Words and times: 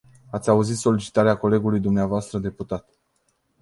Ați 0.31 0.49
auzit 0.49 0.77
solicitarea 0.77 1.37
colegului 1.37 1.79
dvs. 1.79 2.37
deputat. 2.39 2.89